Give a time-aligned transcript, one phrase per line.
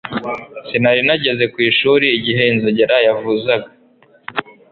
[0.67, 3.69] sinari nageze ku ishuri igihe inzogera yavuzaga